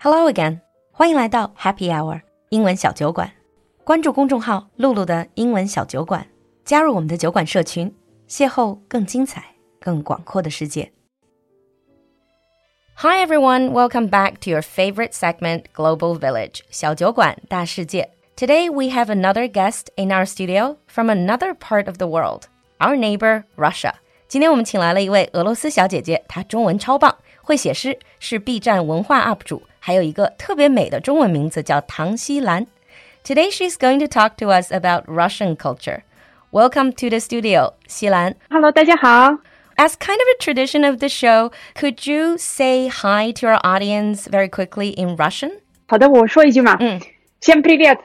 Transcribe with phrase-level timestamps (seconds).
[0.00, 0.60] Hello again，
[0.92, 3.32] 欢迎来到 Happy Hour 英文小酒馆。
[3.84, 6.26] 关注公众号“露露的英文小酒馆”，
[6.64, 7.94] 加入我们的酒馆社群，
[8.28, 9.44] 邂逅更精彩、
[9.80, 10.92] 更广阔的世界。
[12.96, 18.10] Hi everyone, welcome back to your favorite segment, Global Village 小酒馆大世界。
[18.36, 22.44] Today we have another guest in our studio from another part of the world,
[22.78, 23.92] our neighbor Russia.
[24.28, 29.62] 今天我们请来了一位俄罗斯小姐姐，她中文超棒，会写诗，是 B 站文化 UP 主。
[29.80, 32.66] 还有一个特别美的中文名字叫唐西兰。
[33.24, 36.02] Today she's going to talk to us about Russian culture.
[36.50, 38.36] Welcome to the studio, 西兰。
[38.50, 39.38] Hello，大家好。
[39.76, 44.48] As kind of a tradition of the show, could you say hi to our audience very
[44.48, 45.60] quickly in Russian?
[45.86, 46.76] 好的，我说一句嘛。
[46.80, 47.00] 嗯。
[47.40, 47.98] Всем привет，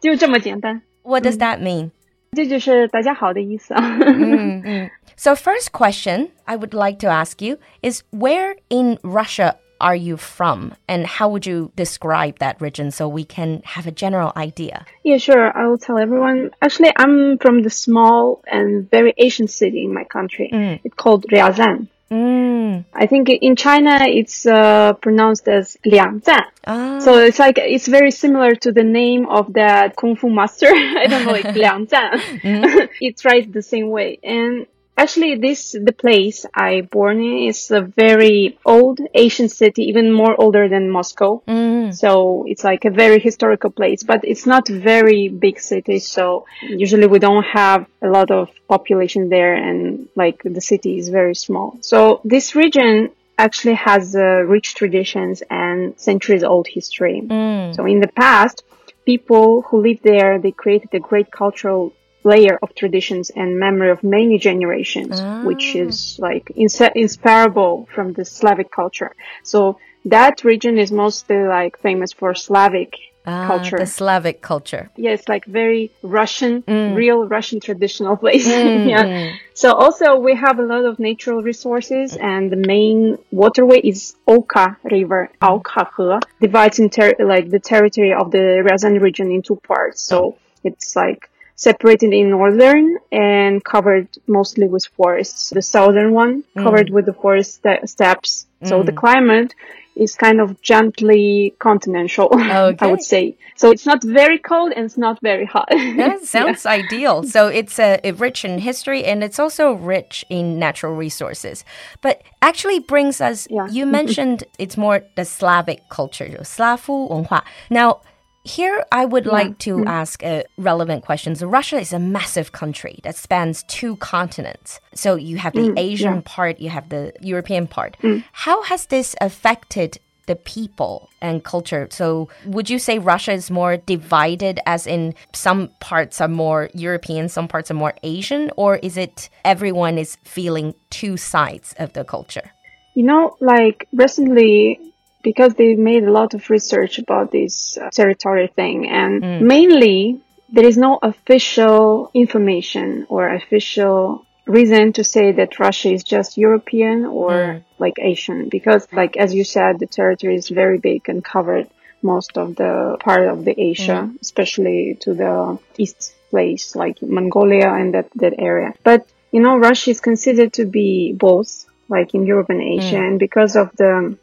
[0.00, 0.80] 就这么简单。
[1.02, 1.90] What does that mean?
[2.32, 3.98] 这就是大家好的意思啊。
[4.00, 4.90] 嗯嗯。
[5.16, 10.73] So first question I would like to ask you is where in Russia are you from
[10.87, 14.83] and how would you describe that region so we can have a general idea?
[15.03, 15.55] Yeah, sure.
[15.55, 16.39] I will tell everyone.
[16.59, 20.49] Actually, I'm from the small and very Asian city in my country.
[20.51, 20.79] Mm.
[20.83, 21.87] It's called Ryazan.
[22.09, 22.85] Mm.
[22.93, 26.45] I think in China it's uh, pronounced as Liangzan.
[26.65, 26.97] Ah.
[26.99, 30.67] So it's like it's very similar to the name of that kung fu master.
[31.03, 32.09] I don't know, like Liangzan.
[32.41, 32.89] mm.
[33.01, 34.17] it's right the same way.
[34.23, 34.65] And
[34.97, 40.39] Actually, this the place I born in is a very old Asian city, even more
[40.39, 41.41] older than Moscow.
[41.47, 41.93] Mm.
[41.93, 45.99] So it's like a very historical place, but it's not very big city.
[45.99, 51.09] So usually we don't have a lot of population there, and like the city is
[51.09, 51.77] very small.
[51.81, 57.21] So this region actually has uh, rich traditions and centuries old history.
[57.21, 57.75] Mm.
[57.75, 58.63] So in the past,
[59.05, 61.93] people who lived there, they created a great cultural
[62.25, 65.43] layer of traditions and memory of many generations, ah.
[65.43, 69.15] which is like ins- inseparable from the Slavic culture.
[69.43, 73.77] So that region is mostly like famous for Slavic ah, culture.
[73.77, 74.89] The Slavic culture.
[74.95, 76.95] Yeah, it's like very Russian, mm.
[76.95, 78.47] real Russian traditional place.
[78.47, 79.03] Mm, yeah.
[79.03, 79.37] Mm.
[79.53, 84.77] So also we have a lot of natural resources and the main waterway is Oka
[84.83, 90.01] River, Oka divides in ter- like the territory of the Ryazan region in two parts.
[90.01, 95.51] So it's like separated in northern and covered mostly with forests.
[95.51, 96.63] The southern one mm.
[96.63, 98.45] covered with the forest st- steppes.
[98.61, 98.69] Mm.
[98.69, 98.97] So the mm.
[98.97, 99.55] climate
[99.95, 102.75] is kind of gently continental, okay.
[102.79, 103.37] I would say.
[103.55, 105.69] So it's not very cold and it's not very hot.
[105.71, 106.71] that sounds yeah.
[106.71, 107.23] ideal.
[107.23, 111.63] So it's uh, a rich in history and it's also rich in natural resources.
[112.01, 113.69] But actually brings us, yeah.
[113.69, 117.45] you mentioned it's more the Slavic culture, Slavu 文化.
[117.69, 118.01] Now,
[118.45, 119.31] here, I would yeah.
[119.31, 119.87] like to mm.
[119.87, 121.43] ask uh, relevant questions.
[121.43, 124.79] Russia is a massive country that spans two continents.
[124.93, 126.21] So you have the mm, Asian yeah.
[126.25, 127.97] part, you have the European part.
[128.03, 128.23] Mm.
[128.31, 131.87] How has this affected the people and culture.
[131.91, 137.29] So, would you say Russia is more divided, as in some parts are more European,
[137.29, 142.03] some parts are more Asian, or is it everyone is feeling two sides of the
[142.03, 142.51] culture?
[142.95, 144.79] You know, like recently,
[145.25, 149.41] because they made a lot of research about this uh, territory thing and mm.
[149.41, 150.21] mainly
[150.55, 156.97] there is no official information or official reason to say that Russia is just European
[157.05, 157.63] or mm.
[157.79, 161.67] like Asian because like as you said the territory is very big and covered
[162.03, 164.21] most of the part of the Asia mm.
[164.21, 169.89] especially to the east place like Mongolia and that that area but you know Russia
[169.89, 171.65] is considered to be both
[171.95, 173.07] like in Europe and Asia mm.
[173.07, 174.17] and because of the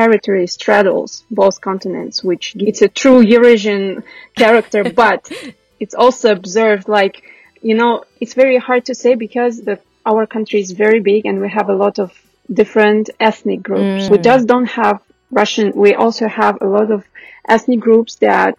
[0.00, 3.84] territory straddles both continents, which it's a true Eurasian
[4.42, 5.20] character, but
[5.82, 7.16] it's also observed like,
[7.68, 11.40] you know, it's very hard to say because the, our country is very big and
[11.40, 12.08] we have a lot of
[12.60, 14.04] different ethnic groups.
[14.04, 14.10] Mm.
[14.10, 14.98] We just don't have
[15.30, 15.66] Russian.
[15.86, 17.00] We also have a lot of
[17.48, 18.54] ethnic groups that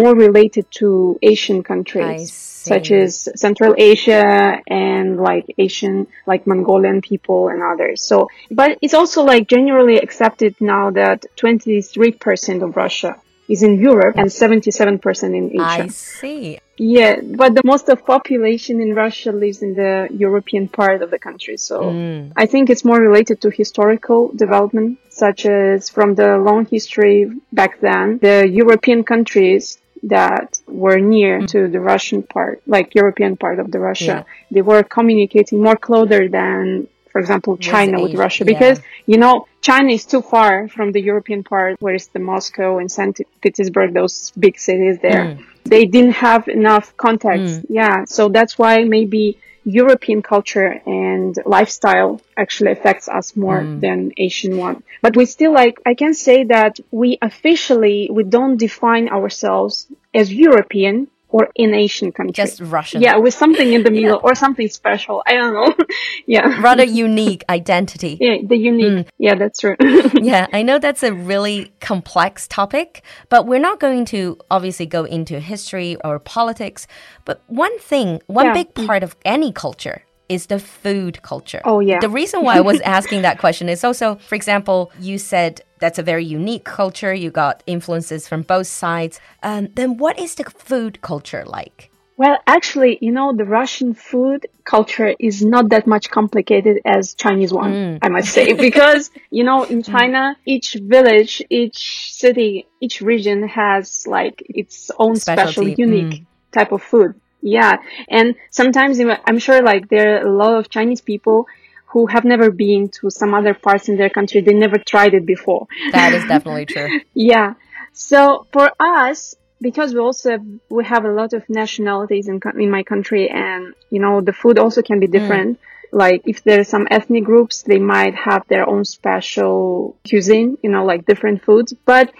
[0.00, 7.48] more related to Asian countries, such as Central Asia and like Asian, like Mongolian people
[7.48, 8.02] and others.
[8.02, 14.16] So, but it's also like generally accepted now that 23% of Russia is in Europe
[14.16, 15.84] and 77% in Asia.
[15.84, 16.58] I see.
[16.76, 21.18] Yeah, but the most of population in Russia lives in the European part of the
[21.18, 21.56] country.
[21.56, 22.32] So mm.
[22.36, 27.80] I think it's more related to historical development, such as from the long history back
[27.80, 31.48] then, the European countries that were near mm.
[31.48, 34.22] to the Russian part, like European part of the Russia, yeah.
[34.50, 38.84] they were communicating more closer than for example, China with, Russia, because, yeah.
[39.06, 42.92] you know, China is too far from the European part, where it's the Moscow and
[42.92, 43.20] St.
[43.40, 45.24] Petersburg, those big cities there.
[45.24, 45.44] Mm.
[45.64, 47.52] They didn't have enough contacts.
[47.52, 47.66] Mm.
[47.70, 48.04] Yeah.
[48.04, 53.80] So that's why maybe European culture and lifestyle actually affects us more mm.
[53.82, 54.82] than Asian one.
[55.02, 60.32] But we still like, I can say that we officially, we don't define ourselves as
[60.32, 62.32] European or in Asian country.
[62.32, 63.02] Just Russian.
[63.02, 64.30] Yeah, with something in the middle yeah.
[64.30, 65.22] or something special.
[65.26, 65.74] I don't know.
[66.26, 66.60] yeah.
[66.60, 68.16] Rather unique identity.
[68.20, 69.06] Yeah, the unique.
[69.06, 69.08] Mm.
[69.18, 69.76] Yeah, that's true.
[70.14, 75.04] yeah, I know that's a really complex topic, but we're not going to obviously go
[75.04, 76.86] into history or politics.
[77.24, 78.54] But one thing, one yeah.
[78.54, 81.60] big part of any culture is the food culture.
[81.64, 82.00] Oh, yeah.
[82.00, 85.98] The reason why I was asking that question is also, for example, you said that's
[85.98, 87.14] a very unique culture.
[87.14, 89.20] You got influences from both sides.
[89.42, 91.90] Um, then what is the food culture like?
[92.18, 97.52] Well, actually, you know, the Russian food culture is not that much complicated as Chinese
[97.52, 97.98] one, mm.
[98.02, 99.86] I must say, because, you know, in mm.
[99.88, 105.52] China, each village, each city, each region has like its own Specialty.
[105.52, 106.26] special, unique mm.
[106.50, 107.14] type of food.
[107.40, 107.76] Yeah.
[108.08, 111.46] And sometimes I'm sure like there are a lot of Chinese people
[111.86, 114.40] who have never been to some other parts in their country.
[114.40, 115.66] They never tried it before.
[115.92, 117.00] That is definitely true.
[117.14, 117.54] yeah.
[117.92, 122.70] So for us, because we also have, we have a lot of nationalities in in
[122.70, 125.12] my country, and you know the food also can be mm.
[125.12, 125.58] different.
[125.58, 125.62] Mm.
[125.90, 130.70] Like if there are some ethnic groups, they might have their own special cuisine, you
[130.70, 131.72] know, like different foods.
[131.72, 132.12] But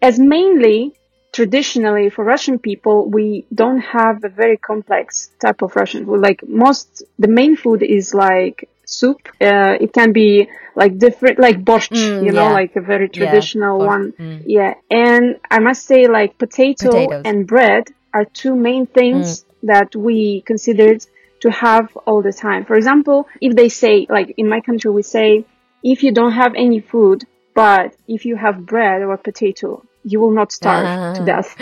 [0.00, 0.94] as mainly
[1.34, 6.20] traditionally for Russian people, we don't have a very complex type of Russian food.
[6.20, 9.28] Like most, the main food is like soup.
[9.40, 12.60] Uh, it can be like different, like borscht, mm, you know, yeah.
[12.60, 14.12] like a very traditional yeah, one.
[14.12, 14.42] Mm.
[14.46, 14.74] Yeah.
[14.90, 17.22] And I must say like potato Potatoes.
[17.24, 19.44] and bread are two main things mm.
[19.64, 21.04] that we considered
[21.40, 22.64] to have all the time.
[22.64, 25.44] For example, if they say, like in my country, we say,
[25.82, 30.30] if you don't have any food, but if you have bread or potato, you will
[30.30, 31.14] not starve uh.
[31.14, 31.24] to ah.
[31.24, 31.56] death.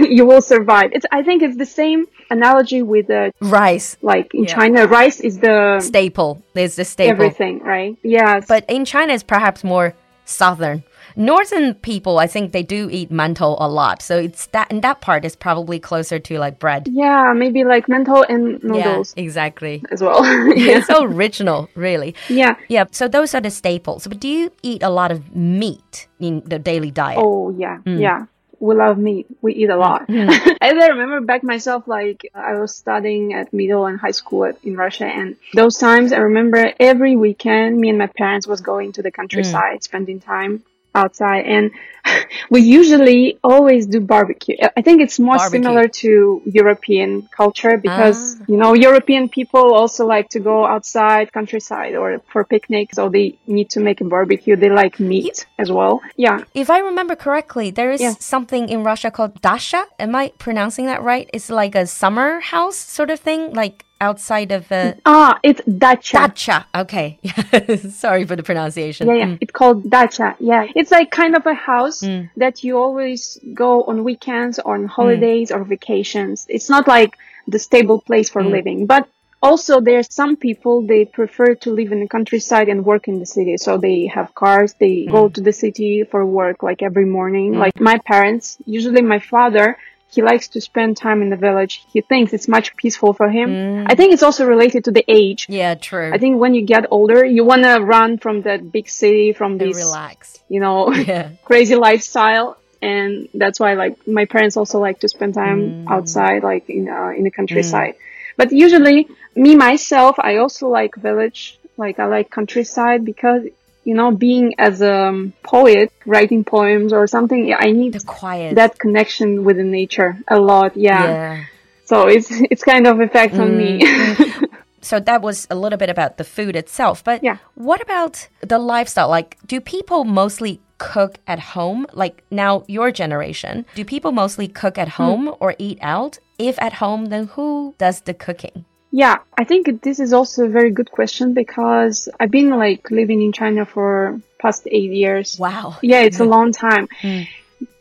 [0.00, 0.90] you will survive.
[0.92, 3.96] It's, I think it's the same analogy with the rice.
[4.02, 4.54] Like in yeah.
[4.54, 6.42] China, rice is the staple.
[6.54, 7.12] There's the staple.
[7.12, 7.96] Everything, right?
[8.02, 8.40] Yeah.
[8.46, 9.94] But in China, it's perhaps more
[10.28, 10.84] southern
[11.18, 14.00] northern people, I think they do eat mantou a lot.
[14.00, 16.88] So it's that, and that part is probably closer to like bread.
[16.90, 19.12] Yeah, maybe like mantou and noodles.
[19.16, 19.82] Yeah, exactly.
[19.90, 20.24] As well.
[20.56, 20.78] yeah.
[20.78, 22.14] It's so original, really.
[22.28, 22.56] Yeah.
[22.68, 22.84] Yeah.
[22.92, 24.06] So those are the staples.
[24.06, 27.18] But do you eat a lot of meat in the daily diet?
[27.20, 27.78] Oh, yeah.
[27.84, 28.00] Mm.
[28.00, 28.26] Yeah
[28.60, 29.26] we love meat.
[29.40, 30.08] We eat a lot.
[30.08, 30.28] Mm.
[30.60, 34.58] As I remember back myself, like I was studying at middle and high school at,
[34.64, 38.92] in Russia, and those times I remember every weekend, me and my parents was going
[38.92, 39.82] to the countryside, mm.
[39.82, 40.62] spending time
[40.98, 41.70] outside and
[42.50, 44.56] we usually always do barbecue.
[44.76, 45.62] I think it's more barbecue.
[45.62, 48.44] similar to European culture because, ah.
[48.48, 52.96] you know, European people also like to go outside countryside or for picnics.
[52.96, 54.56] So they need to make a barbecue.
[54.56, 56.00] They like meat as well.
[56.16, 56.44] Yeah.
[56.54, 58.14] If I remember correctly, there is yeah.
[58.18, 59.84] something in Russia called dasha.
[59.98, 61.28] Am I pronouncing that right?
[61.32, 66.12] It's like a summer house sort of thing, like outside of a ah it's dacha
[66.12, 67.18] dacha okay
[67.90, 69.38] sorry for the pronunciation yeah yeah mm.
[69.40, 72.30] it's called dacha yeah it's like kind of a house mm.
[72.36, 75.56] that you always go on weekends or on holidays mm.
[75.56, 77.16] or vacations it's not like
[77.48, 78.50] the stable place for mm.
[78.50, 79.08] living but
[79.42, 83.26] also there's some people they prefer to live in the countryside and work in the
[83.26, 85.34] city so they have cars they go mm.
[85.34, 87.58] to the city for work like every morning mm.
[87.58, 89.76] like my parents usually my father
[90.10, 91.84] he likes to spend time in the village.
[91.92, 93.50] He thinks it's much peaceful for him.
[93.50, 93.86] Mm.
[93.88, 95.46] I think it's also related to the age.
[95.48, 96.10] Yeah, true.
[96.12, 99.58] I think when you get older, you want to run from that big city, from
[99.58, 100.40] this, relax.
[100.48, 101.30] you know, yeah.
[101.44, 102.56] crazy lifestyle.
[102.80, 105.90] And that's why, like, my parents also like to spend time mm.
[105.90, 107.94] outside, like in uh, in the countryside.
[107.94, 108.36] Mm.
[108.36, 111.58] But usually, me myself, I also like village.
[111.76, 113.42] Like, I like countryside because
[113.88, 118.56] you know, being as a poet, writing poems or something, I need the quiet.
[118.56, 120.76] that connection with the nature a lot.
[120.76, 121.04] Yeah.
[121.04, 121.44] yeah.
[121.86, 123.40] So it's it's kind of effect mm.
[123.40, 123.80] on me.
[123.80, 124.44] Mm.
[124.82, 127.38] so that was a little bit about the food itself, but yeah.
[127.54, 129.08] what about the lifestyle?
[129.08, 131.86] Like, do people mostly cook at home?
[131.94, 135.02] Like now, your generation, do people mostly cook at hmm.
[135.02, 135.36] home mm.
[135.40, 136.18] or eat out?
[136.38, 138.66] If at home, then who does the cooking?
[138.90, 143.22] Yeah, I think this is also a very good question because I've been like living
[143.22, 145.38] in China for past eight years.
[145.38, 145.76] Wow.
[145.82, 146.88] Yeah, it's a long time.
[147.02, 147.28] Mm.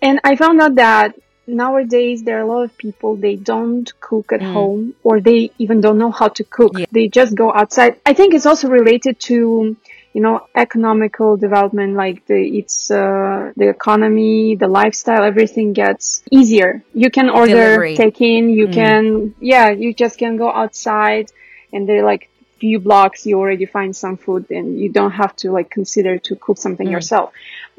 [0.01, 4.33] And I found out that nowadays there are a lot of people they don't cook
[4.33, 4.51] at mm.
[4.51, 6.77] home or they even don't know how to cook.
[6.77, 6.85] Yeah.
[6.91, 7.99] They just go outside.
[8.05, 9.77] I think it's also related to
[10.17, 16.83] you know, economical development, like the, it's, uh, the economy, the lifestyle, everything gets easier.
[16.95, 17.95] You can order, Delivery.
[17.95, 18.73] take in, you mm.
[18.73, 21.31] can, yeah, you just can go outside
[21.71, 25.51] and they're like few blocks, you already find some food and you don't have to
[25.51, 26.93] like consider to cook something mm.
[26.93, 27.31] yourself.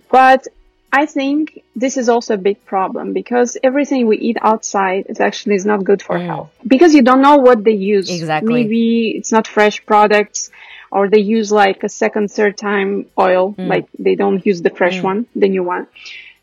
[0.09, 0.47] But
[0.92, 5.57] I think this is also a big problem because everything we eat outside is actually
[5.57, 6.25] is not good for mm.
[6.25, 8.09] health because you don't know what they use.
[8.09, 8.62] Exactly.
[8.62, 10.52] Maybe it's not fresh products
[10.90, 13.54] or they use like a second, third time oil.
[13.54, 13.68] Mm.
[13.68, 15.04] Like they don't use the fresh mm.
[15.04, 15.87] one, the new one.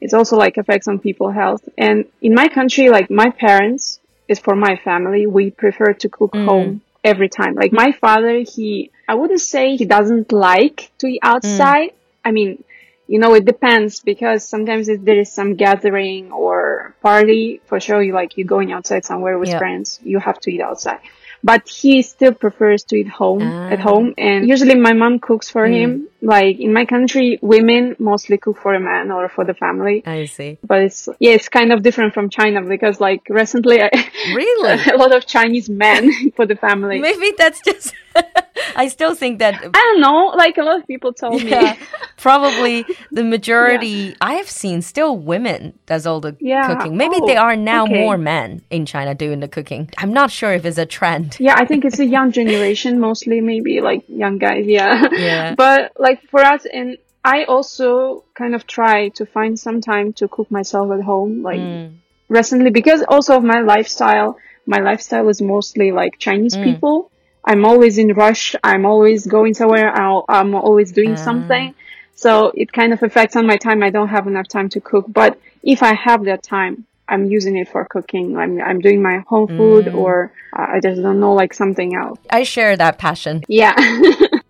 [0.02, 1.68] It's also like affects on people's health.
[1.78, 5.26] And in my country, like my parents is for my family.
[5.26, 6.46] We prefer to cook mm.
[6.46, 7.56] home every time.
[7.56, 11.90] Like my father, he, I wouldn't say he doesn't like to eat outside.
[11.90, 11.94] Mm.
[12.26, 12.64] I mean,
[13.08, 18.02] you know, it depends because sometimes if there is some gathering or party, for sure,
[18.02, 19.60] you like you're going outside somewhere with yeah.
[19.60, 21.00] friends, you have to eat outside.
[21.46, 23.70] But he still prefers to eat home ah.
[23.70, 25.74] at home, and usually my mom cooks for mm.
[25.80, 26.08] him.
[26.20, 30.02] Like in my country, women mostly cook for a man or for the family.
[30.08, 30.58] I see.
[30.64, 33.92] But it's yeah, it's kind of different from China because like recently, I,
[34.34, 37.00] really a lot of Chinese men for the family.
[37.00, 37.94] Maybe that's just.
[38.76, 40.34] I still think that I don't know.
[40.36, 41.80] Like a lot of people told yeah, me,
[42.18, 44.14] probably the majority yeah.
[44.22, 46.68] I have seen still women does all the yeah.
[46.68, 46.98] cooking.
[46.98, 48.02] Maybe oh, there are now okay.
[48.02, 49.90] more men in China doing the cooking.
[49.98, 51.38] I'm not sure if it's a trend.
[51.40, 53.42] Yeah, I think it's a young generation mostly.
[53.42, 54.66] Maybe like young guys.
[54.66, 55.08] Yeah.
[55.12, 55.56] Yeah.
[55.56, 60.28] but like for us, and I also kind of try to find some time to
[60.28, 61.42] cook myself at home.
[61.44, 61.96] Like mm.
[62.30, 64.38] recently, because also of my lifestyle.
[64.68, 66.64] My lifestyle is mostly like Chinese mm.
[66.64, 67.12] people.
[67.45, 68.55] I'm always in rush.
[68.63, 69.91] I'm always going somewhere.
[69.91, 71.17] i am always doing uh.
[71.17, 71.75] something.
[72.15, 73.83] So it kind of affects on my time.
[73.83, 75.07] I don't have enough time to cook.
[75.09, 78.37] But if I have that time, I'm using it for cooking.
[78.37, 79.95] I'm, I'm doing my home food mm.
[79.95, 82.19] or uh, I just don't know, like something else.
[82.31, 83.43] I share that passion.
[83.49, 83.75] Yeah.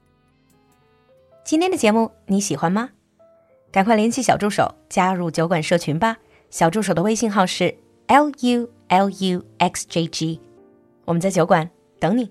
[1.45, 2.91] 今天的节目你喜欢吗？
[3.73, 6.17] 赶快联系小助手加入酒馆社群吧。
[6.51, 7.75] 小助手的微信号是
[8.09, 10.41] l u l u x j g，
[11.05, 12.31] 我们在酒馆等你。